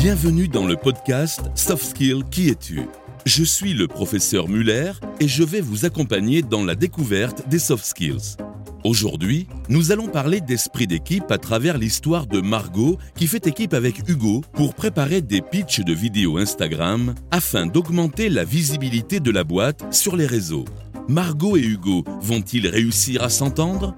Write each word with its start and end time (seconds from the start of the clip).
Bienvenue 0.00 0.48
dans 0.48 0.66
le 0.66 0.76
podcast 0.76 1.42
Soft 1.54 1.84
Skill 1.84 2.24
Qui 2.30 2.48
es-tu? 2.48 2.80
Je 3.26 3.44
suis 3.44 3.74
le 3.74 3.86
professeur 3.86 4.48
Muller 4.48 4.92
et 5.20 5.28
je 5.28 5.42
vais 5.42 5.60
vous 5.60 5.84
accompagner 5.84 6.40
dans 6.40 6.64
la 6.64 6.74
découverte 6.74 7.46
des 7.50 7.58
soft 7.58 7.84
skills. 7.84 8.38
Aujourd'hui, 8.82 9.46
nous 9.68 9.92
allons 9.92 10.08
parler 10.08 10.40
d'esprit 10.40 10.86
d'équipe 10.86 11.30
à 11.30 11.36
travers 11.36 11.76
l'histoire 11.76 12.26
de 12.26 12.40
Margot 12.40 12.96
qui 13.14 13.26
fait 13.26 13.46
équipe 13.46 13.74
avec 13.74 14.08
Hugo 14.08 14.40
pour 14.54 14.72
préparer 14.72 15.20
des 15.20 15.42
pitchs 15.42 15.80
de 15.80 15.92
vidéos 15.92 16.38
Instagram 16.38 17.14
afin 17.30 17.66
d'augmenter 17.66 18.30
la 18.30 18.44
visibilité 18.44 19.20
de 19.20 19.30
la 19.30 19.44
boîte 19.44 19.92
sur 19.92 20.16
les 20.16 20.26
réseaux. 20.26 20.64
Margot 21.08 21.58
et 21.58 21.62
Hugo 21.62 22.04
vont-ils 22.22 22.68
réussir 22.68 23.22
à 23.22 23.28
s'entendre? 23.28 23.94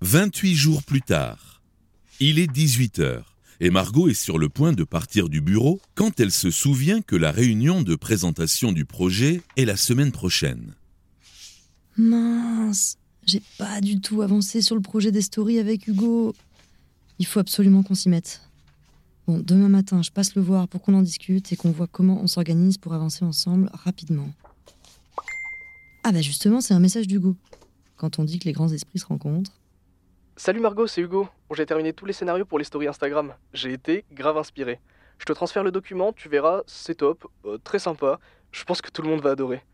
28 0.00 0.54
jours 0.54 0.84
plus 0.84 1.02
tard, 1.02 1.60
il 2.20 2.38
est 2.38 2.46
18 2.46 3.00
heures 3.00 3.36
et 3.58 3.70
Margot 3.70 4.08
est 4.08 4.14
sur 4.14 4.38
le 4.38 4.48
point 4.48 4.72
de 4.72 4.84
partir 4.84 5.28
du 5.28 5.40
bureau 5.40 5.80
quand 5.96 6.20
elle 6.20 6.30
se 6.30 6.52
souvient 6.52 7.02
que 7.02 7.16
la 7.16 7.32
réunion 7.32 7.82
de 7.82 7.96
présentation 7.96 8.70
du 8.70 8.84
projet 8.84 9.42
est 9.56 9.64
la 9.64 9.76
semaine 9.76 10.12
prochaine. 10.12 10.74
Mince, 11.96 12.96
j'ai 13.26 13.42
pas 13.58 13.80
du 13.80 14.00
tout 14.00 14.22
avancé 14.22 14.62
sur 14.62 14.76
le 14.76 14.82
projet 14.82 15.10
des 15.10 15.20
stories 15.20 15.58
avec 15.58 15.88
Hugo. 15.88 16.32
Il 17.18 17.26
faut 17.26 17.40
absolument 17.40 17.82
qu'on 17.82 17.96
s'y 17.96 18.08
mette. 18.08 18.42
Bon, 19.26 19.40
demain 19.40 19.68
matin, 19.68 20.00
je 20.02 20.12
passe 20.12 20.36
le 20.36 20.42
voir 20.42 20.68
pour 20.68 20.80
qu'on 20.80 20.94
en 20.94 21.02
discute 21.02 21.52
et 21.52 21.56
qu'on 21.56 21.72
voit 21.72 21.88
comment 21.88 22.22
on 22.22 22.28
s'organise 22.28 22.78
pour 22.78 22.94
avancer 22.94 23.24
ensemble 23.24 23.68
rapidement. 23.72 24.32
Ah 26.04 26.12
bah 26.12 26.22
justement, 26.22 26.60
c'est 26.60 26.74
un 26.74 26.78
message 26.78 27.08
d'Hugo. 27.08 27.34
Quand 27.96 28.20
on 28.20 28.24
dit 28.24 28.38
que 28.38 28.44
les 28.44 28.52
grands 28.52 28.72
esprits 28.72 29.00
se 29.00 29.06
rencontrent, 29.06 29.58
Salut 30.40 30.60
Margot, 30.60 30.86
c'est 30.86 31.00
Hugo. 31.00 31.26
J'ai 31.56 31.66
terminé 31.66 31.92
tous 31.92 32.06
les 32.06 32.12
scénarios 32.12 32.44
pour 32.44 32.60
les 32.60 32.64
stories 32.64 32.86
Instagram. 32.86 33.34
J'ai 33.52 33.72
été 33.72 34.04
grave 34.12 34.38
inspiré. 34.38 34.78
Je 35.18 35.24
te 35.24 35.32
transfère 35.32 35.64
le 35.64 35.72
document, 35.72 36.12
tu 36.12 36.28
verras, 36.28 36.62
c'est 36.68 36.98
top, 36.98 37.26
euh, 37.44 37.58
très 37.58 37.80
sympa. 37.80 38.20
Je 38.52 38.62
pense 38.62 38.80
que 38.80 38.88
tout 38.88 39.02
le 39.02 39.08
monde 39.08 39.20
va 39.20 39.30
adorer. 39.30 39.64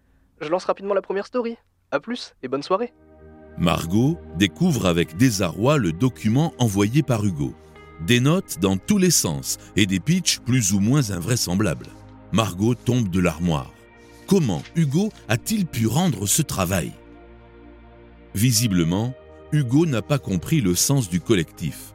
Je 0.40 0.48
lance 0.48 0.64
rapidement 0.64 0.94
la 0.94 1.02
première 1.02 1.26
story. 1.26 1.58
A 1.90 2.00
plus 2.00 2.34
et 2.42 2.48
bonne 2.48 2.62
soirée. 2.62 2.94
Margot 3.58 4.16
découvre 4.36 4.86
avec 4.86 5.18
désarroi 5.18 5.76
le 5.76 5.92
document 5.92 6.54
envoyé 6.58 7.02
par 7.02 7.26
Hugo. 7.26 7.52
Des 8.00 8.20
notes 8.20 8.58
dans 8.58 8.78
tous 8.78 8.96
les 8.96 9.10
sens 9.10 9.58
et 9.76 9.84
des 9.84 10.00
pitchs 10.00 10.38
plus 10.38 10.72
ou 10.72 10.80
moins 10.80 11.10
invraisemblables. 11.10 11.88
Margot 12.32 12.74
tombe 12.74 13.10
de 13.10 13.20
l'armoire. 13.20 13.70
Comment 14.26 14.62
Hugo 14.76 15.10
a-t-il 15.28 15.66
pu 15.66 15.86
rendre 15.86 16.26
ce 16.26 16.40
travail? 16.40 16.92
Visiblement, 18.34 19.12
Hugo 19.54 19.86
n'a 19.86 20.02
pas 20.02 20.18
compris 20.18 20.60
le 20.60 20.74
sens 20.74 21.08
du 21.08 21.20
collectif. 21.20 21.94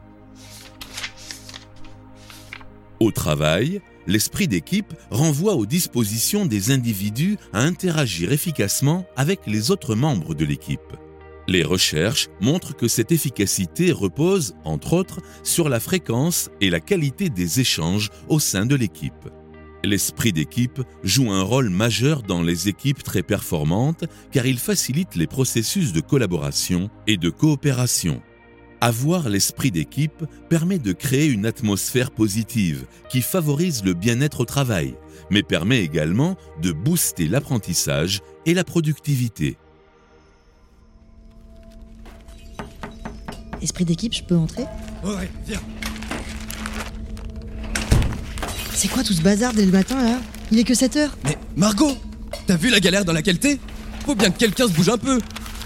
Au 3.00 3.10
travail, 3.12 3.82
l'esprit 4.06 4.48
d'équipe 4.48 4.94
renvoie 5.10 5.54
aux 5.54 5.66
dispositions 5.66 6.46
des 6.46 6.70
individus 6.70 7.36
à 7.52 7.60
interagir 7.60 8.32
efficacement 8.32 9.06
avec 9.14 9.40
les 9.46 9.70
autres 9.70 9.94
membres 9.94 10.34
de 10.34 10.44
l'équipe. 10.46 10.80
Les 11.48 11.62
recherches 11.62 12.28
montrent 12.40 12.74
que 12.74 12.88
cette 12.88 13.12
efficacité 13.12 13.92
repose, 13.92 14.54
entre 14.64 14.94
autres, 14.94 15.20
sur 15.42 15.68
la 15.68 15.80
fréquence 15.80 16.48
et 16.60 16.70
la 16.70 16.80
qualité 16.80 17.28
des 17.28 17.60
échanges 17.60 18.10
au 18.28 18.38
sein 18.38 18.64
de 18.64 18.74
l'équipe. 18.74 19.28
L'esprit 19.82 20.32
d'équipe 20.32 20.82
joue 21.02 21.30
un 21.30 21.42
rôle 21.42 21.70
majeur 21.70 22.22
dans 22.22 22.42
les 22.42 22.68
équipes 22.68 23.02
très 23.02 23.22
performantes 23.22 24.04
car 24.30 24.46
il 24.46 24.58
facilite 24.58 25.14
les 25.14 25.26
processus 25.26 25.92
de 25.92 26.00
collaboration 26.00 26.90
et 27.06 27.16
de 27.16 27.30
coopération. 27.30 28.20
Avoir 28.82 29.28
l'esprit 29.28 29.70
d'équipe 29.70 30.24
permet 30.48 30.78
de 30.78 30.92
créer 30.92 31.26
une 31.26 31.46
atmosphère 31.46 32.10
positive 32.10 32.86
qui 33.10 33.22
favorise 33.22 33.84
le 33.84 33.94
bien-être 33.94 34.40
au 34.40 34.44
travail, 34.44 34.94
mais 35.30 35.42
permet 35.42 35.82
également 35.82 36.36
de 36.62 36.72
booster 36.72 37.28
l'apprentissage 37.28 38.20
et 38.46 38.54
la 38.54 38.64
productivité. 38.64 39.56
esprit 43.62 43.84
d'équipe, 43.84 44.14
je 44.14 44.22
peux 44.24 44.36
entrer? 44.36 44.64
Ouais, 45.04 45.30
viens. 45.46 45.60
C'est 48.80 48.88
quoi 48.88 49.04
tout 49.04 49.12
ce 49.12 49.20
bazar 49.20 49.52
dès 49.52 49.66
le 49.66 49.72
matin 49.72 50.02
là 50.02 50.18
Il 50.50 50.58
est 50.58 50.64
que 50.64 50.72
7 50.72 50.96
heures 50.96 51.14
Mais 51.24 51.36
Margot, 51.54 51.92
t'as 52.46 52.56
vu 52.56 52.70
la 52.70 52.80
galère 52.80 53.04
dans 53.04 53.12
laquelle 53.12 53.38
t'es 53.38 53.58
Faut 54.06 54.14
bien 54.14 54.30
que 54.30 54.38
quelqu'un 54.38 54.68
se 54.68 54.72
bouge 54.72 54.88
un 54.88 54.96
peu. 54.96 55.20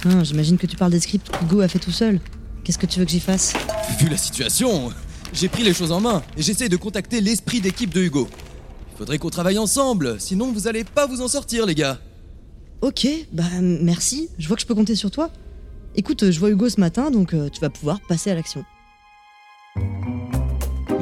Ah, 0.05 0.25
J'imagine 0.25 0.59
que 0.59 0.67
tu 0.67 0.75
parles 0.75 0.91
des 0.91 0.99
scripts 0.99 1.31
qu'Hugo 1.31 1.61
a 1.61 1.69
fait 1.69 1.79
tout 1.79 1.93
seul. 1.93 2.19
Qu'est-ce 2.65 2.77
que 2.77 2.87
tu 2.87 2.99
veux 2.99 3.05
que 3.05 3.13
j'y 3.13 3.21
fasse 3.21 3.53
Vu 4.01 4.09
la 4.09 4.17
situation, 4.17 4.91
j'ai 5.33 5.49
pris 5.49 5.63
les 5.63 5.73
choses 5.73 5.93
en 5.93 6.01
main 6.01 6.25
et 6.37 6.43
j'essaie 6.43 6.69
de 6.69 6.77
contacter 6.77 7.21
l'esprit 7.21 7.61
d'équipe 7.61 7.95
de 7.95 8.03
Hugo. 8.03 8.29
Il 8.95 8.99
faudrait 8.99 9.19
qu'on 9.19 9.31
travaille 9.31 9.59
ensemble, 9.59 10.17
sinon 10.19 10.51
vous 10.51 10.67
allez 10.67 10.83
pas 10.83 11.07
vous 11.07 11.21
en 11.21 11.29
sortir, 11.29 11.67
les 11.67 11.77
gars. 11.77 12.01
Ok, 12.81 13.07
bah 13.31 13.45
merci, 13.63 14.29
je 14.41 14.49
vois 14.49 14.57
que 14.57 14.63
je 14.63 14.67
peux 14.67 14.75
compter 14.75 14.97
sur 14.97 15.13
toi. 15.13 15.31
Écoute, 15.95 16.33
je 16.33 16.41
vois 16.41 16.51
Hugo 16.51 16.69
ce 16.69 16.81
matin, 16.81 17.13
donc 17.13 17.33
euh, 17.33 17.49
tu 17.49 17.61
vas 17.61 17.71
pouvoir 17.71 18.01
passer 18.09 18.33
à 18.33 18.35
l'action. 18.35 18.65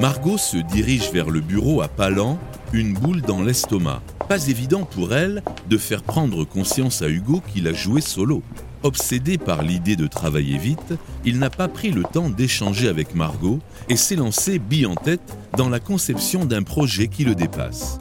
Margot 0.02 0.36
se 0.36 0.56
dirige 0.56 1.12
vers 1.12 1.30
le 1.30 1.40
bureau 1.40 1.80
à 1.80 1.86
pas 1.86 2.10
lents, 2.10 2.36
une 2.72 2.92
boule 2.92 3.22
dans 3.22 3.40
l'estomac. 3.40 4.02
Pas 4.28 4.48
évident 4.48 4.84
pour 4.84 5.14
elle 5.14 5.44
de 5.70 5.78
faire 5.78 6.02
prendre 6.02 6.44
conscience 6.44 7.02
à 7.02 7.08
Hugo 7.08 7.40
qu'il 7.46 7.68
a 7.68 7.72
joué 7.72 8.00
solo. 8.00 8.42
Obsédé 8.82 9.38
par 9.38 9.62
l'idée 9.62 9.94
de 9.94 10.08
travailler 10.08 10.58
vite, 10.58 10.94
il 11.24 11.38
n'a 11.38 11.50
pas 11.50 11.68
pris 11.68 11.92
le 11.92 12.02
temps 12.02 12.30
d'échanger 12.30 12.88
avec 12.88 13.14
Margot 13.14 13.60
et 13.88 13.94
s'est 13.94 14.16
lancé 14.16 14.58
bille 14.58 14.86
en 14.86 14.96
tête 14.96 15.36
dans 15.56 15.68
la 15.68 15.78
conception 15.78 16.46
d'un 16.46 16.64
projet 16.64 17.06
qui 17.06 17.22
le 17.22 17.36
dépasse. 17.36 17.96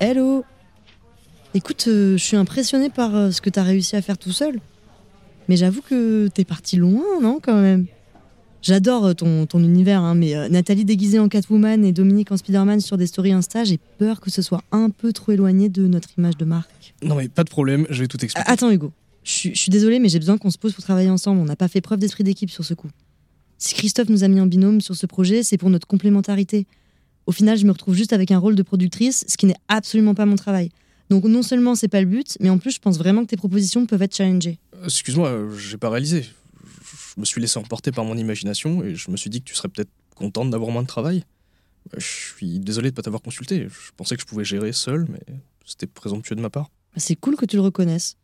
Hello 0.00 0.44
Écoute, 1.56 1.86
euh, 1.88 2.18
je 2.18 2.22
suis 2.22 2.36
impressionnée 2.36 2.90
par 2.90 3.14
euh, 3.16 3.30
ce 3.30 3.40
que 3.40 3.48
t'as 3.48 3.62
réussi 3.62 3.96
à 3.96 4.02
faire 4.02 4.18
tout 4.18 4.30
seul. 4.32 4.60
Mais 5.48 5.56
j'avoue 5.56 5.80
que 5.80 6.28
t'es 6.28 6.44
parti 6.44 6.76
loin, 6.76 7.02
non, 7.22 7.40
quand 7.42 7.58
même? 7.58 7.86
J'adore 8.60 9.06
euh, 9.06 9.14
ton, 9.14 9.46
ton 9.46 9.60
univers, 9.60 10.02
hein, 10.02 10.14
mais 10.14 10.34
euh, 10.36 10.48
Nathalie 10.50 10.84
déguisée 10.84 11.18
en 11.18 11.28
Catwoman 11.28 11.82
et 11.82 11.92
Dominique 11.92 12.30
en 12.30 12.36
Spider-Man 12.36 12.80
sur 12.80 12.98
des 12.98 13.06
stories 13.06 13.32
Insta, 13.32 13.64
j'ai 13.64 13.78
peur 13.98 14.20
que 14.20 14.30
ce 14.30 14.42
soit 14.42 14.62
un 14.70 14.90
peu 14.90 15.14
trop 15.14 15.32
éloigné 15.32 15.70
de 15.70 15.86
notre 15.86 16.08
image 16.18 16.36
de 16.36 16.44
marque. 16.44 16.94
Non 17.02 17.14
mais 17.14 17.28
pas 17.28 17.44
de 17.44 17.48
problème, 17.48 17.86
je 17.88 18.02
vais 18.02 18.08
tout 18.08 18.22
expliquer. 18.22 18.50
Attends 18.50 18.70
Hugo, 18.70 18.92
je 19.24 19.30
suis- 19.30 19.54
je 19.54 19.58
suis 19.60 19.70
désolée, 19.70 19.98
mais 19.98 20.08
j'ai 20.10 20.18
besoin 20.18 20.36
qu'on 20.36 20.50
se 20.50 20.58
pose 20.58 20.74
pour 20.74 20.84
travailler 20.84 21.08
ensemble. 21.10 21.40
On 21.40 21.44
n'a 21.46 21.56
pas 21.56 21.68
fait 21.68 21.80
preuve 21.80 22.00
d'esprit 22.00 22.24
d'équipe 22.24 22.50
sur 22.50 22.64
ce 22.64 22.74
coup. 22.74 22.88
Si 23.56 23.74
Christophe 23.74 24.08
nous 24.10 24.24
a 24.24 24.28
mis 24.28 24.40
en 24.40 24.46
binôme 24.46 24.82
sur 24.82 24.94
ce 24.94 25.06
projet, 25.06 25.42
c'est 25.42 25.56
pour 25.56 25.70
notre 25.70 25.86
complémentarité. 25.86 26.66
Au 27.26 27.32
final, 27.32 27.56
je 27.56 27.64
me 27.64 27.70
retrouve 27.72 27.94
juste 27.94 28.12
avec 28.12 28.30
un 28.30 28.38
rôle 28.38 28.56
de 28.56 28.62
productrice, 28.62 29.24
ce 29.28 29.36
qui 29.38 29.46
n'est 29.46 29.56
absolument 29.68 30.14
pas 30.14 30.26
mon 30.26 30.36
travail. 30.36 30.70
Donc 31.10 31.24
non 31.24 31.42
seulement 31.42 31.74
c'est 31.74 31.88
pas 31.88 32.00
le 32.00 32.06
but, 32.06 32.36
mais 32.40 32.50
en 32.50 32.58
plus 32.58 32.72
je 32.72 32.80
pense 32.80 32.98
vraiment 32.98 33.22
que 33.22 33.28
tes 33.28 33.36
propositions 33.36 33.86
peuvent 33.86 34.02
être 34.02 34.14
challengées. 34.16 34.58
Euh, 34.74 34.84
Excuse-moi, 34.86 35.28
euh, 35.28 35.56
j'ai 35.56 35.76
pas 35.78 35.90
réalisé. 35.90 36.22
Je 36.24 37.20
me 37.20 37.24
suis 37.24 37.40
laissé 37.40 37.58
emporter 37.58 37.92
par 37.92 38.04
mon 38.04 38.16
imagination 38.16 38.82
et 38.82 38.94
je 38.94 39.10
me 39.10 39.16
suis 39.16 39.30
dit 39.30 39.40
que 39.40 39.46
tu 39.48 39.54
serais 39.54 39.68
peut-être 39.68 39.90
contente 40.14 40.50
d'avoir 40.50 40.70
moins 40.70 40.82
de 40.82 40.88
travail. 40.88 41.24
Euh, 41.94 42.00
Je 42.00 42.06
suis 42.06 42.58
désolé 42.58 42.90
de 42.90 42.94
pas 42.94 43.02
t'avoir 43.02 43.22
consulté. 43.22 43.68
Je 43.68 43.90
pensais 43.96 44.16
que 44.16 44.22
je 44.22 44.26
pouvais 44.26 44.44
gérer 44.44 44.72
seul, 44.72 45.06
mais 45.10 45.20
c'était 45.64 45.86
présomptueux 45.86 46.34
de 46.34 46.40
ma 46.40 46.50
part. 46.50 46.70
Bah, 46.94 47.00
C'est 47.00 47.16
cool 47.16 47.36
que 47.36 47.46
tu 47.46 47.56
le 47.56 47.62
reconnaisses. 47.62 48.16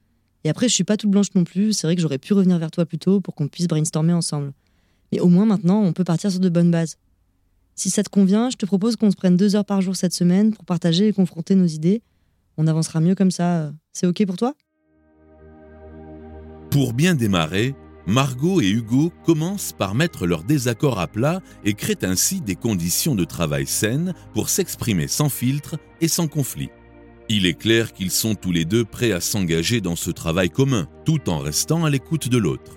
Et 0.45 0.49
après, 0.51 0.69
je 0.69 0.75
suis 0.75 0.83
pas 0.85 0.97
toute 0.97 1.11
blanche 1.11 1.29
non 1.37 1.45
plus. 1.45 1.73
C'est 1.73 1.87
vrai 1.87 1.95
que 1.95 2.03
j'aurais 2.03 2.19
pu 2.19 2.33
revenir 2.35 2.59
vers 2.59 2.73
toi 2.73 2.85
plus 2.85 2.99
tôt 2.99 3.21
pour 3.21 3.35
qu'on 3.37 3.47
puisse 3.47 3.69
brainstormer 3.69 4.13
ensemble. 4.13 4.53
Mais 5.13 5.21
au 5.21 5.29
moins 5.29 5.47
maintenant, 5.47 5.81
on 5.83 5.93
peut 5.93 6.05
partir 6.05 6.31
sur 6.33 6.41
de 6.41 6.49
bonnes 6.49 6.71
bases. 6.73 6.97
Si 7.77 7.91
ça 7.91 8.03
te 8.03 8.09
convient, 8.09 8.51
je 8.51 8.57
te 8.57 8.67
propose 8.67 8.97
qu'on 8.97 9.11
se 9.11 9.17
prenne 9.17 9.37
deux 9.37 9.55
heures 9.57 9.65
par 9.65 9.81
jour 9.81 9.95
cette 9.95 10.13
semaine 10.15 10.53
pour 10.53 10.65
partager 10.65 11.09
et 11.09 11.13
confronter 11.13 11.55
nos 11.55 11.67
idées. 11.67 12.03
On 12.57 12.67
avancera 12.67 13.01
mieux 13.01 13.15
comme 13.15 13.31
ça. 13.31 13.73
C'est 13.93 14.07
ok 14.07 14.27
pour 14.27 14.37
toi? 14.37 14.55
Pour 16.71 16.93
bien 16.93 17.15
démarrer, 17.15 17.75
Margot 18.07 18.61
et 18.61 18.71
Hugo 18.71 19.13
commencent 19.25 19.73
par 19.73 19.95
mettre 19.95 20.27
leur 20.27 20.43
désaccord 20.43 20.99
à 20.99 21.07
plat 21.07 21.41
et 21.65 21.75
créent 21.75 22.05
ainsi 22.05 22.41
des 22.41 22.57
conditions 22.57 23.15
de 23.15 23.25
travail 23.25 23.67
saines 23.67 24.15
pour 24.35 24.49
s'exprimer 24.49 25.07
sans 25.07 25.29
filtre 25.29 25.79
et 26.01 26.09
sans 26.09 26.29
conflit. 26.29 26.71
Il 27.29 27.47
est 27.47 27.55
clair 27.55 27.93
qu'ils 27.93 28.11
sont 28.11 28.35
tous 28.35 28.51
les 28.51 28.65
deux 28.65 28.85
prêts 28.85 29.13
à 29.13 29.21
s'engager 29.21 29.81
dans 29.81 29.97
ce 29.97 30.11
travail 30.11 30.51
commun, 30.51 30.89
tout 31.05 31.31
en 31.31 31.39
restant 31.39 31.85
à 31.85 31.91
l'écoute 31.91 32.29
de 32.29 32.39
l'autre. 32.39 32.77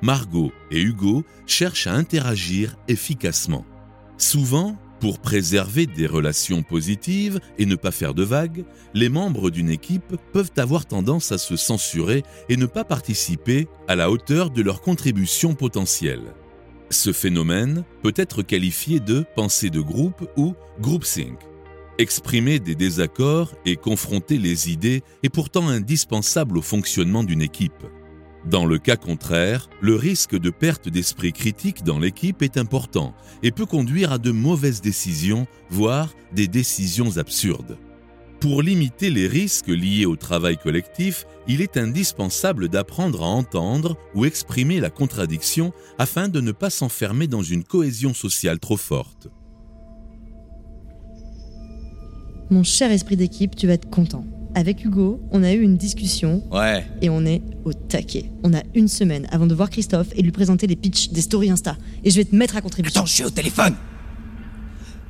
Margot 0.00 0.50
et 0.70 0.80
Hugo 0.80 1.24
cherchent 1.46 1.86
à 1.86 1.92
interagir 1.92 2.76
efficacement. 2.88 3.66
Souvent, 4.16 4.76
pour 5.04 5.18
préserver 5.18 5.84
des 5.84 6.06
relations 6.06 6.62
positives 6.62 7.38
et 7.58 7.66
ne 7.66 7.74
pas 7.74 7.90
faire 7.90 8.14
de 8.14 8.22
vagues, 8.22 8.64
les 8.94 9.10
membres 9.10 9.50
d'une 9.50 9.68
équipe 9.68 10.16
peuvent 10.32 10.52
avoir 10.56 10.86
tendance 10.86 11.30
à 11.30 11.36
se 11.36 11.56
censurer 11.56 12.22
et 12.48 12.56
ne 12.56 12.64
pas 12.64 12.84
participer 12.84 13.68
à 13.86 13.96
la 13.96 14.10
hauteur 14.10 14.48
de 14.48 14.62
leur 14.62 14.80
contribution 14.80 15.54
potentielle. 15.54 16.32
Ce 16.88 17.12
phénomène 17.12 17.84
peut 18.02 18.14
être 18.16 18.40
qualifié 18.40 18.98
de 18.98 19.26
pensée 19.36 19.68
de 19.68 19.82
groupe 19.82 20.26
ou 20.38 20.54
groupthink. 20.80 21.38
Exprimer 21.98 22.58
des 22.58 22.74
désaccords 22.74 23.52
et 23.66 23.76
confronter 23.76 24.38
les 24.38 24.70
idées 24.70 25.02
est 25.22 25.28
pourtant 25.28 25.68
indispensable 25.68 26.56
au 26.56 26.62
fonctionnement 26.62 27.24
d'une 27.24 27.42
équipe. 27.42 27.84
Dans 28.46 28.66
le 28.66 28.78
cas 28.78 28.96
contraire, 28.96 29.70
le 29.80 29.94
risque 29.94 30.38
de 30.38 30.50
perte 30.50 30.88
d'esprit 30.88 31.32
critique 31.32 31.82
dans 31.82 31.98
l'équipe 31.98 32.42
est 32.42 32.58
important 32.58 33.14
et 33.42 33.50
peut 33.50 33.64
conduire 33.64 34.12
à 34.12 34.18
de 34.18 34.32
mauvaises 34.32 34.82
décisions, 34.82 35.46
voire 35.70 36.12
des 36.32 36.46
décisions 36.46 37.16
absurdes. 37.16 37.78
Pour 38.40 38.60
limiter 38.60 39.08
les 39.08 39.26
risques 39.26 39.68
liés 39.68 40.04
au 40.04 40.16
travail 40.16 40.58
collectif, 40.58 41.24
il 41.48 41.62
est 41.62 41.78
indispensable 41.78 42.68
d'apprendre 42.68 43.22
à 43.22 43.28
entendre 43.28 43.96
ou 44.14 44.26
exprimer 44.26 44.80
la 44.80 44.90
contradiction 44.90 45.72
afin 45.98 46.28
de 46.28 46.42
ne 46.42 46.52
pas 46.52 46.68
s'enfermer 46.68 47.26
dans 47.26 47.42
une 47.42 47.64
cohésion 47.64 48.12
sociale 48.12 48.58
trop 48.58 48.76
forte. 48.76 49.28
Mon 52.50 52.62
cher 52.62 52.92
esprit 52.92 53.16
d'équipe, 53.16 53.56
tu 53.56 53.66
vas 53.66 53.72
être 53.72 53.88
content. 53.88 54.26
Avec 54.56 54.84
Hugo, 54.84 55.20
on 55.32 55.42
a 55.42 55.52
eu 55.52 55.60
une 55.62 55.76
discussion 55.76 56.42
Ouais. 56.52 56.86
et 57.02 57.10
on 57.10 57.24
est 57.26 57.42
au 57.64 57.72
taquet. 57.72 58.30
On 58.44 58.54
a 58.54 58.62
une 58.74 58.86
semaine 58.88 59.26
avant 59.32 59.46
de 59.46 59.54
voir 59.54 59.68
Christophe 59.68 60.08
et 60.14 60.22
lui 60.22 60.30
présenter 60.30 60.66
les 60.68 60.76
pitchs 60.76 61.10
des 61.10 61.22
stories 61.22 61.50
Insta. 61.50 61.76
Et 62.04 62.10
je 62.10 62.16
vais 62.16 62.24
te 62.24 62.36
mettre 62.36 62.56
à 62.56 62.60
contribution. 62.60 63.00
Attends, 63.00 63.06
je 63.06 63.14
suis 63.14 63.24
au 63.24 63.30
téléphone 63.30 63.74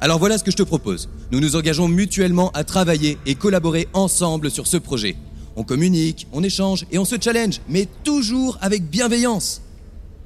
Alors 0.01 0.19
voilà 0.19 0.39
ce 0.39 0.45
que 0.45 0.51
je 0.51 0.57
te 0.57 0.63
propose. 0.63 1.09
Nous 1.31 1.41
nous 1.41 1.57
engageons 1.57 1.89
mutuellement 1.89 2.51
à 2.53 2.65
travailler 2.65 3.19
et 3.27 3.35
collaborer 3.35 3.87
ensemble 3.93 4.51
sur 4.51 4.67
ce 4.67 4.77
projet. 4.79 5.17
On 5.57 5.63
communique, 5.63 6.27
on 6.33 6.43
échange 6.43 6.87
et 6.91 6.99
on 6.99 7.05
se 7.05 7.17
challenge, 7.21 7.61
mais 7.69 7.87
toujours 8.03 8.57
avec 8.63 8.89
bienveillance. 8.89 9.61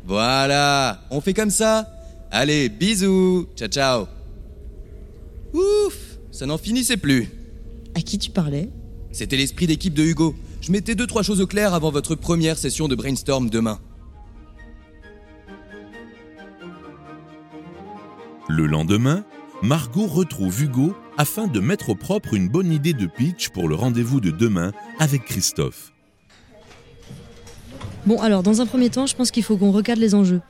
Voilà, 0.06 1.02
on 1.10 1.20
fait 1.20 1.34
comme 1.34 1.50
ça 1.50 1.86
Allez, 2.30 2.68
bisous 2.68 3.46
Ciao 3.56 3.68
ciao 3.68 4.06
Ouf 5.52 6.18
Ça 6.30 6.46
n'en 6.46 6.56
finissait 6.58 6.96
plus. 6.96 7.28
À 7.94 8.00
qui 8.00 8.16
tu 8.18 8.30
parlais? 8.30 8.68
C'était 9.12 9.36
l'esprit 9.36 9.66
d'équipe 9.66 9.94
de 9.94 10.04
Hugo. 10.04 10.34
Je 10.60 10.70
mettais 10.70 10.94
deux 10.94 11.06
trois 11.06 11.22
choses 11.22 11.40
au 11.40 11.46
clair 11.46 11.74
avant 11.74 11.90
votre 11.90 12.14
première 12.14 12.58
session 12.58 12.88
de 12.88 12.94
brainstorm 12.94 13.50
demain. 13.50 13.78
Le 18.48 18.66
lendemain, 18.66 19.24
Margot 19.62 20.06
retrouve 20.06 20.62
Hugo 20.62 20.94
afin 21.16 21.46
de 21.48 21.60
mettre 21.60 21.90
au 21.90 21.94
propre 21.94 22.34
une 22.34 22.48
bonne 22.48 22.72
idée 22.72 22.92
de 22.92 23.06
pitch 23.06 23.48
pour 23.50 23.68
le 23.68 23.74
rendez-vous 23.74 24.20
de 24.20 24.30
demain 24.30 24.72
avec 24.98 25.24
Christophe. 25.24 25.92
Bon, 28.06 28.20
alors, 28.20 28.42
dans 28.42 28.60
un 28.60 28.66
premier 28.66 28.88
temps, 28.88 29.06
je 29.06 29.14
pense 29.14 29.30
qu'il 29.30 29.42
faut 29.42 29.56
qu'on 29.56 29.72
recadre 29.72 30.00
les 30.00 30.14
enjeux. 30.14 30.40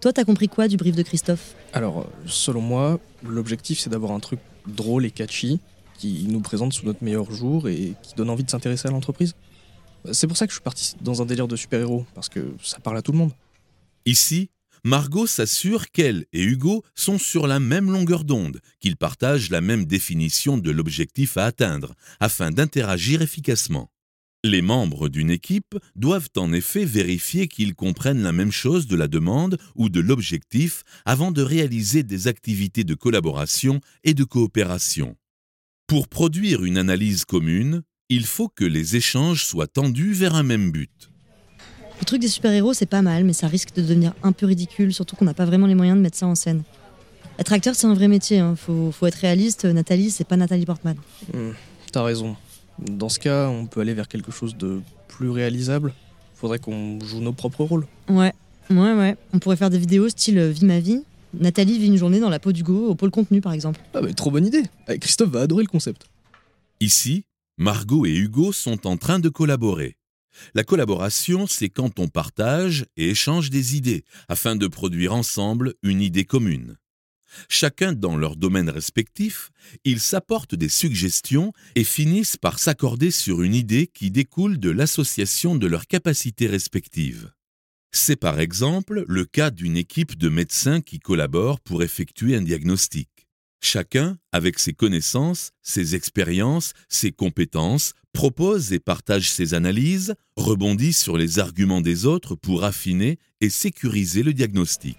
Toi, 0.00 0.12
t'as 0.12 0.24
compris 0.24 0.48
quoi 0.48 0.68
du 0.68 0.76
brief 0.76 0.94
de 0.96 1.02
Christophe? 1.02 1.54
Alors, 1.72 2.06
selon 2.26 2.60
moi, 2.60 2.98
l'objectif 3.26 3.78
c'est 3.78 3.90
d'avoir 3.90 4.12
un 4.12 4.20
truc 4.20 4.38
drôle 4.66 5.04
et 5.04 5.10
catchy 5.10 5.60
qui 5.98 6.26
nous 6.28 6.40
présente 6.40 6.72
sous 6.72 6.84
notre 6.84 7.02
meilleur 7.02 7.30
jour 7.30 7.68
et 7.68 7.94
qui 8.02 8.14
donne 8.14 8.30
envie 8.30 8.44
de 8.44 8.50
s'intéresser 8.50 8.88
à 8.88 8.90
l'entreprise. 8.90 9.34
C'est 10.12 10.26
pour 10.26 10.36
ça 10.36 10.46
que 10.46 10.52
je 10.52 10.56
suis 10.56 10.62
parti 10.62 10.94
dans 11.00 11.22
un 11.22 11.26
délire 11.26 11.48
de 11.48 11.56
super-héros, 11.56 12.06
parce 12.14 12.28
que 12.28 12.54
ça 12.62 12.78
parle 12.78 12.98
à 12.98 13.02
tout 13.02 13.12
le 13.12 13.18
monde. 13.18 13.32
Ici, 14.04 14.50
Margot 14.86 15.26
s'assure 15.26 15.90
qu'elle 15.90 16.26
et 16.34 16.42
Hugo 16.42 16.84
sont 16.94 17.18
sur 17.18 17.46
la 17.46 17.58
même 17.58 17.90
longueur 17.90 18.24
d'onde, 18.24 18.60
qu'ils 18.80 18.98
partagent 18.98 19.48
la 19.48 19.62
même 19.62 19.86
définition 19.86 20.58
de 20.58 20.70
l'objectif 20.70 21.38
à 21.38 21.46
atteindre, 21.46 21.94
afin 22.20 22.50
d'interagir 22.50 23.22
efficacement. 23.22 23.88
Les 24.44 24.60
membres 24.60 25.08
d'une 25.08 25.30
équipe 25.30 25.74
doivent 25.96 26.28
en 26.36 26.52
effet 26.52 26.84
vérifier 26.84 27.48
qu'ils 27.48 27.74
comprennent 27.74 28.22
la 28.22 28.32
même 28.32 28.52
chose 28.52 28.86
de 28.86 28.94
la 28.94 29.08
demande 29.08 29.56
ou 29.74 29.88
de 29.88 30.00
l'objectif 30.00 30.82
avant 31.06 31.30
de 31.32 31.40
réaliser 31.40 32.02
des 32.02 32.28
activités 32.28 32.84
de 32.84 32.94
collaboration 32.94 33.80
et 34.04 34.12
de 34.12 34.24
coopération. 34.24 35.16
Pour 35.86 36.08
produire 36.08 36.64
une 36.64 36.78
analyse 36.78 37.26
commune, 37.26 37.82
il 38.08 38.24
faut 38.24 38.48
que 38.48 38.64
les 38.64 38.96
échanges 38.96 39.44
soient 39.44 39.66
tendus 39.66 40.12
vers 40.14 40.34
un 40.34 40.42
même 40.42 40.70
but. 40.72 41.10
Le 42.00 42.06
truc 42.06 42.20
des 42.22 42.28
super-héros, 42.28 42.72
c'est 42.72 42.86
pas 42.86 43.02
mal, 43.02 43.24
mais 43.24 43.34
ça 43.34 43.48
risque 43.48 43.74
de 43.76 43.82
devenir 43.82 44.14
un 44.22 44.32
peu 44.32 44.46
ridicule, 44.46 44.94
surtout 44.94 45.14
qu'on 45.14 45.26
n'a 45.26 45.34
pas 45.34 45.44
vraiment 45.44 45.66
les 45.66 45.74
moyens 45.74 45.98
de 45.98 46.02
mettre 46.02 46.16
ça 46.16 46.26
en 46.26 46.34
scène. 46.34 46.62
Être 47.38 47.52
acteur, 47.52 47.74
c'est 47.74 47.86
un 47.86 47.92
vrai 47.92 48.08
métier, 48.08 48.38
hein. 48.38 48.56
faut, 48.56 48.92
faut 48.92 49.06
être 49.06 49.16
réaliste. 49.16 49.66
Nathalie, 49.66 50.10
c'est 50.10 50.24
pas 50.26 50.36
Nathalie 50.36 50.64
Portman. 50.64 50.96
Hmm, 51.34 51.50
T'as 51.92 52.02
raison. 52.02 52.34
Dans 52.78 53.10
ce 53.10 53.18
cas, 53.18 53.48
on 53.48 53.66
peut 53.66 53.80
aller 53.80 53.94
vers 53.94 54.08
quelque 54.08 54.32
chose 54.32 54.56
de 54.56 54.80
plus 55.06 55.28
réalisable. 55.28 55.92
Faudrait 56.34 56.58
qu'on 56.60 56.98
joue 57.04 57.20
nos 57.20 57.32
propres 57.32 57.62
rôles. 57.64 57.86
Ouais, 58.08 58.32
ouais, 58.70 58.92
ouais. 58.94 59.16
On 59.34 59.38
pourrait 59.38 59.56
faire 59.56 59.70
des 59.70 59.78
vidéos 59.78 60.08
style 60.08 60.38
euh, 60.38 60.50
Vie 60.50 60.64
ma 60.64 60.80
vie. 60.80 61.02
Nathalie 61.40 61.78
vit 61.78 61.86
une 61.86 61.96
journée 61.96 62.20
dans 62.20 62.28
la 62.28 62.38
peau 62.38 62.52
d'Hugo, 62.52 62.88
au 62.88 62.94
pôle 62.94 63.10
contenu 63.10 63.40
par 63.40 63.52
exemple. 63.52 63.80
Ah 63.94 64.00
mais 64.02 64.12
trop 64.12 64.30
bonne 64.30 64.46
idée 64.46 64.62
Eh, 64.88 64.98
Christophe 64.98 65.30
va 65.30 65.42
adorer 65.42 65.62
le 65.64 65.68
concept. 65.68 66.06
Ici, 66.80 67.24
Margot 67.56 68.06
et 68.06 68.14
Hugo 68.14 68.52
sont 68.52 68.86
en 68.86 68.96
train 68.96 69.18
de 69.18 69.28
collaborer. 69.28 69.96
La 70.54 70.64
collaboration, 70.64 71.46
c'est 71.46 71.68
quand 71.68 71.98
on 71.98 72.08
partage 72.08 72.86
et 72.96 73.10
échange 73.10 73.50
des 73.50 73.76
idées 73.76 74.04
afin 74.28 74.56
de 74.56 74.66
produire 74.66 75.14
ensemble 75.14 75.74
une 75.82 76.00
idée 76.00 76.24
commune. 76.24 76.76
Chacun 77.48 77.92
dans 77.92 78.16
leur 78.16 78.36
domaine 78.36 78.70
respectif, 78.70 79.50
ils 79.84 80.00
s'apportent 80.00 80.54
des 80.54 80.68
suggestions 80.68 81.52
et 81.74 81.84
finissent 81.84 82.36
par 82.36 82.58
s'accorder 82.58 83.10
sur 83.10 83.42
une 83.42 83.54
idée 83.54 83.88
qui 83.88 84.10
découle 84.10 84.58
de 84.58 84.70
l'association 84.70 85.56
de 85.56 85.66
leurs 85.66 85.86
capacités 85.86 86.46
respectives. 86.46 87.32
C'est 87.96 88.16
par 88.16 88.40
exemple 88.40 89.04
le 89.06 89.24
cas 89.24 89.52
d'une 89.52 89.76
équipe 89.76 90.18
de 90.18 90.28
médecins 90.28 90.80
qui 90.80 90.98
collaborent 90.98 91.60
pour 91.60 91.84
effectuer 91.84 92.34
un 92.34 92.42
diagnostic. 92.42 93.08
Chacun, 93.60 94.18
avec 94.32 94.58
ses 94.58 94.72
connaissances, 94.72 95.52
ses 95.62 95.94
expériences, 95.94 96.72
ses 96.88 97.12
compétences, 97.12 97.94
propose 98.12 98.72
et 98.72 98.80
partage 98.80 99.30
ses 99.30 99.54
analyses, 99.54 100.16
rebondit 100.34 100.92
sur 100.92 101.16
les 101.16 101.38
arguments 101.38 101.80
des 101.80 102.04
autres 102.04 102.34
pour 102.34 102.64
affiner 102.64 103.20
et 103.40 103.48
sécuriser 103.48 104.24
le 104.24 104.32
diagnostic. 104.32 104.98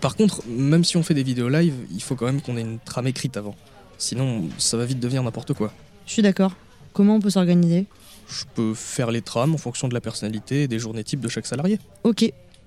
Par 0.00 0.16
contre, 0.16 0.46
même 0.48 0.82
si 0.82 0.96
on 0.96 1.02
fait 1.02 1.12
des 1.12 1.22
vidéos 1.22 1.50
live, 1.50 1.74
il 1.92 2.02
faut 2.02 2.16
quand 2.16 2.26
même 2.26 2.40
qu'on 2.40 2.56
ait 2.56 2.62
une 2.62 2.78
trame 2.78 3.06
écrite 3.06 3.36
avant. 3.36 3.54
Sinon, 3.98 4.48
ça 4.56 4.78
va 4.78 4.86
vite 4.86 4.98
devenir 4.98 5.22
n'importe 5.22 5.52
quoi. 5.52 5.74
Je 6.06 6.12
suis 6.12 6.22
d'accord. 6.22 6.56
Comment 6.94 7.16
on 7.16 7.20
peut 7.20 7.28
s'organiser? 7.28 7.84
Je 8.28 8.44
peux 8.54 8.74
faire 8.74 9.10
les 9.10 9.22
trames 9.22 9.54
en 9.54 9.58
fonction 9.58 9.88
de 9.88 9.94
la 9.94 10.00
personnalité 10.00 10.64
et 10.64 10.68
des 10.68 10.78
journées 10.78 11.04
types 11.04 11.20
de 11.20 11.28
chaque 11.28 11.46
salarié. 11.46 11.78
Ok. 12.04 12.24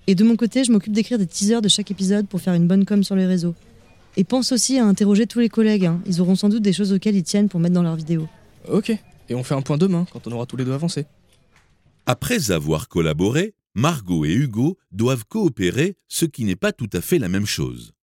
Et 0.09 0.15
de 0.15 0.23
mon 0.23 0.35
côté, 0.35 0.63
je 0.63 0.71
m'occupe 0.71 0.93
d'écrire 0.93 1.17
des 1.17 1.27
teasers 1.27 1.61
de 1.61 1.67
chaque 1.67 1.91
épisode 1.91 2.27
pour 2.27 2.39
faire 2.39 2.53
une 2.53 2.67
bonne 2.67 2.85
com 2.85 3.03
sur 3.03 3.15
les 3.15 3.25
réseaux. 3.25 3.55
Et 4.15 4.23
pense 4.23 4.51
aussi 4.51 4.79
à 4.79 4.85
interroger 4.85 5.27
tous 5.27 5.39
les 5.39 5.49
collègues. 5.49 5.85
hein. 5.85 6.01
Ils 6.05 6.21
auront 6.21 6.35
sans 6.35 6.49
doute 6.49 6.63
des 6.63 6.73
choses 6.73 6.93
auxquelles 6.93 7.15
ils 7.15 7.23
tiennent 7.23 7.49
pour 7.49 7.59
mettre 7.59 7.75
dans 7.75 7.83
leurs 7.83 7.95
vidéos. 7.95 8.27
Ok. 8.69 8.89
Et 9.29 9.35
on 9.35 9.43
fait 9.43 9.55
un 9.55 9.61
point 9.61 9.77
demain, 9.77 10.05
quand 10.11 10.25
on 10.27 10.31
aura 10.31 10.45
tous 10.45 10.57
les 10.57 10.63
deux 10.65 10.71
avancé. 10.73 11.05
Après 12.05 12.51
avoir 12.51 12.87
collaboré, 12.87 13.53
Margot 13.75 14.25
et 14.25 14.33
Hugo 14.33 14.77
doivent 14.91 15.25
coopérer, 15.25 15.97
ce 16.07 16.25
qui 16.25 16.45
n'est 16.45 16.55
pas 16.55 16.71
tout 16.71 16.89
à 16.93 17.01
fait 17.01 17.19
la 17.19 17.27
même 17.27 17.45
chose. 17.45 17.93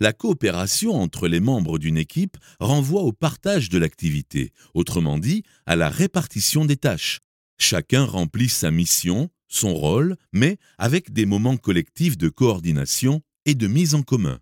La 0.00 0.12
coopération 0.12 0.94
entre 0.94 1.28
les 1.28 1.40
membres 1.40 1.78
d'une 1.78 1.96
équipe 1.96 2.36
renvoie 2.58 3.02
au 3.02 3.12
partage 3.12 3.68
de 3.68 3.78
l'activité, 3.78 4.52
autrement 4.74 5.18
dit 5.18 5.42
à 5.66 5.76
la 5.76 5.88
répartition 5.88 6.64
des 6.64 6.76
tâches. 6.76 7.20
Chacun 7.58 8.04
remplit 8.04 8.48
sa 8.48 8.70
mission, 8.70 9.28
son 9.48 9.74
rôle, 9.74 10.16
mais 10.32 10.58
avec 10.78 11.12
des 11.12 11.26
moments 11.26 11.56
collectifs 11.56 12.16
de 12.16 12.28
coordination 12.28 13.20
et 13.44 13.54
de 13.54 13.66
mise 13.66 13.94
en 13.94 14.02
commun. 14.02 14.38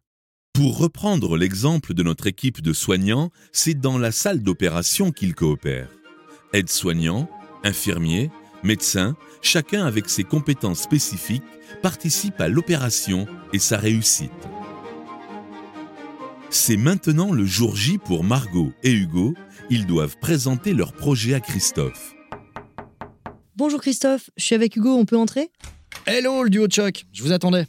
Pour 0.52 0.78
reprendre 0.78 1.36
l'exemple 1.36 1.94
de 1.94 2.02
notre 2.02 2.26
équipe 2.26 2.62
de 2.62 2.72
soignants, 2.72 3.30
c'est 3.52 3.78
dans 3.78 3.98
la 3.98 4.12
salle 4.12 4.42
d'opération 4.42 5.12
qu'ils 5.12 5.34
coopèrent. 5.34 5.90
Aides-soignants, 6.52 7.28
infirmiers, 7.62 8.30
médecins, 8.62 9.16
chacun 9.42 9.86
avec 9.86 10.08
ses 10.08 10.24
compétences 10.24 10.80
spécifiques, 10.80 11.44
participe 11.82 12.40
à 12.40 12.48
l'opération 12.48 13.26
et 13.52 13.58
sa 13.58 13.78
réussite. 13.78 14.32
C'est 16.50 16.78
maintenant 16.78 17.32
le 17.32 17.44
jour 17.44 17.76
J 17.76 17.98
pour 17.98 18.24
Margot 18.24 18.72
et 18.82 18.92
Hugo. 18.92 19.34
Ils 19.68 19.86
doivent 19.86 20.16
présenter 20.18 20.72
leur 20.72 20.94
projet 20.94 21.34
à 21.34 21.40
Christophe. 21.40 22.14
Bonjour 23.54 23.80
Christophe, 23.80 24.30
je 24.36 24.44
suis 24.44 24.54
avec 24.54 24.74
Hugo, 24.76 24.96
on 24.96 25.04
peut 25.04 25.18
entrer? 25.18 25.50
Hello 26.06 26.42
le 26.42 26.48
duo 26.48 26.66
de 26.66 26.72
choc, 26.72 27.04
je 27.12 27.22
vous 27.22 27.32
attendais. 27.32 27.66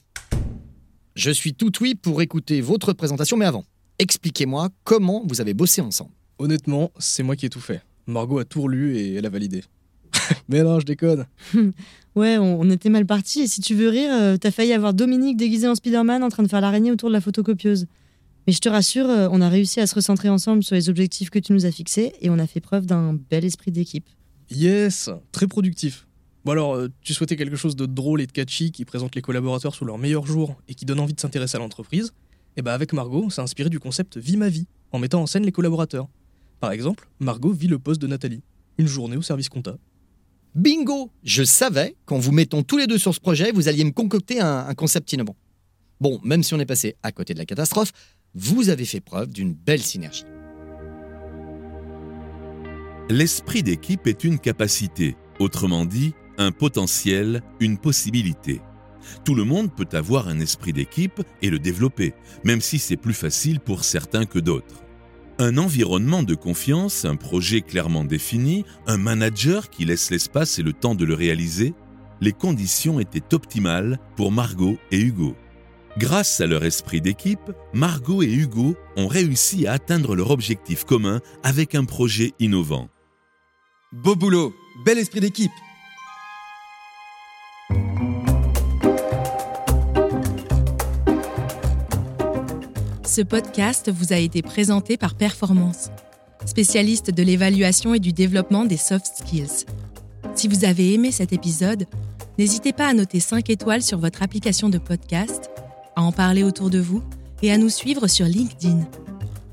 Je 1.16 1.32
suis 1.32 1.54
tout 1.54 1.72
oui 1.82 1.96
pour 1.96 2.22
écouter 2.22 2.62
votre 2.62 2.94
présentation, 2.94 3.36
mais 3.36 3.46
avant, 3.46 3.66
expliquez-moi 3.98 4.70
comment 4.86 5.24
vous 5.28 5.42
avez 5.42 5.54
bossé 5.54 5.82
ensemble. 5.82 6.12
Honnêtement, 6.38 6.92
c'est 7.00 7.24
moi 7.24 7.36
qui 7.36 7.46
ai 7.48 7.50
tout 7.50 7.60
fait. 7.60 7.82
Margot 8.08 8.40
a 8.40 8.46
tout 8.46 8.62
relu 8.62 8.96
et 8.96 9.16
elle 9.16 9.26
a 9.26 9.30
validé. 9.30 9.64
Mais 10.48 10.64
non, 10.64 10.80
je 10.80 10.86
déconne. 10.86 11.26
Ouais, 12.16 12.38
on, 12.38 12.60
on 12.60 12.70
était 12.70 12.90
mal 12.90 13.06
parti 13.06 13.42
et 13.42 13.48
si 13.48 13.62
tu 13.62 13.76
veux 13.76 13.88
rire, 13.88 14.12
euh, 14.12 14.36
t'as 14.36 14.52
failli 14.52 14.74
avoir 14.74 14.94
Dominique 14.94 15.38
déguisé 15.38 15.68
en 15.68 15.76
Spider-Man 15.76 16.22
en 16.22 16.30
train 16.30 16.44
de 16.44 16.50
faire 16.50 16.60
l'araignée 16.60 16.92
autour 16.92 17.08
de 17.10 17.14
la 17.14 17.22
photocopieuse. 17.22 17.86
Mais 18.50 18.54
je 18.54 18.62
te 18.62 18.70
rassure, 18.70 19.08
euh, 19.08 19.30
on 19.32 19.42
a 19.42 19.48
réussi 19.48 19.80
à 19.80 19.86
se 19.86 19.94
recentrer 19.94 20.28
ensemble 20.28 20.64
sur 20.64 20.74
les 20.74 20.90
objectifs 20.90 21.30
que 21.30 21.38
tu 21.38 21.54
nous 21.54 21.68
as 21.68 21.72
fixés 21.72 22.14
et 22.20 22.32
on 22.32 22.40
a 22.40 22.48
fait 22.48 22.62
preuve 22.62 22.88
d'un 22.88 23.14
bel 23.14 23.46
esprit 23.46 23.70
d'équipe. 23.70 24.10
Yes, 24.50 25.12
très 25.32 25.46
productif. 25.46 26.08
Bon 26.46 26.54
alors, 26.54 26.74
euh, 26.74 26.90
tu 27.02 27.14
souhaitais 27.14 27.36
quelque 27.36 27.56
chose 27.56 27.76
de 27.76 27.86
drôle 27.86 28.22
et 28.22 28.26
de 28.26 28.32
catchy 28.32 28.72
qui 28.72 28.86
présente 28.86 29.14
les 29.14 29.22
collaborateurs 29.22 29.76
sous 29.76 29.86
leur 29.86 30.00
meilleur 30.00 30.26
jour 30.26 30.56
et 30.68 30.74
qui 30.74 30.86
donne 30.86 31.00
envie 31.00 31.14
de 31.14 31.20
s'intéresser 31.20 31.58
à 31.58 31.60
l'entreprise? 31.60 32.12
Et 32.58 32.64
bah 32.64 32.74
avec 32.74 32.92
Margot, 32.92 33.22
on 33.24 33.30
s'est 33.30 33.44
inspiré 33.44 33.70
du 33.70 33.80
concept 33.80 34.18
Vie 34.18 34.36
ma 34.36 34.50
vie. 34.50 34.66
en 34.94 34.98
mettant 34.98 35.22
en 35.22 35.28
scène 35.28 35.46
les 35.46 35.52
collaborateurs. 35.52 36.08
Par 36.60 36.72
exemple, 36.72 37.08
Margot 37.20 37.52
vit 37.52 37.68
le 37.68 37.78
poste 37.78 38.02
de 38.02 38.08
Nathalie, 38.08 38.42
une 38.80 38.88
journée 38.88 39.16
au 39.18 39.22
service 39.22 39.50
compta. 39.50 39.78
Bingo 40.56 41.12
Je 41.24 41.44
savais 41.44 41.96
qu'en 42.08 42.18
vous 42.18 42.32
mettant 42.32 42.64
tous 42.64 42.78
les 42.80 42.88
deux 42.88 42.98
sur 42.98 43.14
ce 43.14 43.20
projet, 43.20 43.52
vous 43.52 43.68
alliez 43.68 43.84
me 43.84 43.92
concocter 43.92 44.42
un, 44.42 44.66
un 44.68 44.74
concept 44.74 45.14
innovant. 45.14 45.36
Bon, 46.02 46.20
même 46.24 46.42
si 46.42 46.56
on 46.56 46.60
est 46.60 46.66
passé 46.66 46.96
à 47.04 47.12
côté 47.12 47.34
de 47.34 47.40
la 47.40 47.46
catastrophe, 47.46 47.92
vous 48.36 48.70
avez 48.70 48.86
fait 48.86 49.02
preuve 49.02 49.30
d'une 49.30 49.54
belle 49.54 49.82
synergie. 49.82 50.26
L'esprit 53.10 53.64
d'équipe 53.64 54.06
est 54.06 54.24
une 54.24 54.38
capacité, 54.38 55.16
autrement 55.40 55.86
dit, 55.86 56.14
un 56.38 56.52
potentiel, 56.52 57.42
une 57.60 57.78
possibilité. 57.78 58.62
Tout 59.26 59.34
le 59.34 59.44
monde 59.44 59.74
peut 59.74 59.88
avoir 59.98 60.28
un 60.28 60.40
esprit 60.40 60.74
d'équipe 60.74 61.22
et 61.42 61.50
le 61.50 61.58
développer, 61.58 62.14
même 62.44 62.62
si 62.62 62.78
c'est 62.78 62.98
plus 62.98 63.14
facile 63.14 63.60
pour 63.60 63.84
certains 63.84 64.26
que 64.26 64.40
d'autres. 64.40 64.84
Un 65.40 65.58
environnement 65.58 66.22
de 66.22 66.36
confiance, 66.36 67.06
un 67.06 67.16
projet 67.16 67.62
clairement 67.62 68.04
défini, 68.04 68.66
un 68.88 68.98
manager 68.98 69.70
qui 69.70 69.86
laisse 69.86 70.12
l'espace 70.12 70.60
et 70.60 70.64
le 70.64 70.74
temps 70.74 70.96
de 70.96 71.06
le 71.06 71.14
réaliser, 71.14 71.74
les 72.22 72.34
conditions 72.34 73.00
étaient 73.00 73.34
optimales 73.34 74.00
pour 74.18 74.32
Margot 74.32 74.78
et 74.92 75.00
Hugo. 75.00 75.36
Grâce 75.98 76.40
à 76.40 76.48
leur 76.48 76.64
esprit 76.64 77.02
d'équipe, 77.02 77.52
Margot 77.74 78.22
et 78.22 78.32
Hugo 78.32 78.76
ont 78.96 79.08
réussi 79.08 79.68
à 79.68 79.74
atteindre 79.74 80.16
leur 80.16 80.30
objectif 80.30 80.84
commun 80.84 81.20
avec 81.44 81.76
un 81.76 81.86
projet 81.86 82.34
innovant. 82.40 82.90
Beau 83.92 84.16
boulot, 84.16 84.54
bel 84.86 85.00
esprit 85.00 85.20
d'équipe. 85.20 85.52
Ce 93.04 93.22
podcast 93.24 93.92
vous 93.92 94.14
a 94.14 94.18
été 94.18 94.44
présenté 94.44 94.96
par 94.96 95.16
Performance, 95.16 95.90
spécialiste 96.46 97.10
de 97.10 97.24
l'évaluation 97.24 97.96
et 97.96 98.00
du 98.00 98.14
développement 98.14 98.66
des 98.66 98.78
soft 98.78 99.08
skills. 99.18 99.66
Si 100.36 100.48
vous 100.48 100.64
avez 100.64 100.94
aimé 100.94 101.12
cet 101.12 101.34
épisode, 101.34 101.86
n'hésitez 102.38 102.72
pas 102.72 102.88
à 102.88 102.94
noter 102.94 103.20
5 103.20 103.50
étoiles 103.50 103.82
sur 103.82 103.98
votre 103.98 104.22
application 104.22 104.70
de 104.70 104.78
podcast, 104.78 105.49
à 106.00 106.02
en 106.02 106.12
parler 106.14 106.44
autour 106.44 106.70
de 106.70 106.80
vous 106.80 107.04
et 107.42 107.52
à 107.52 107.58
nous 107.58 107.70
suivre 107.70 108.08
sur 108.08 108.26
LinkedIn. 108.26 108.88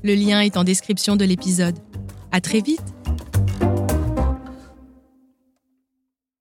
Le 0.03 0.15
lien 0.15 0.39
est 0.39 0.55
en 0.55 0.63
description 0.63 1.17
de 1.17 1.25
l'épisode. 1.25 1.75
À 2.31 2.39
très 2.39 2.61
vite! 2.61 2.96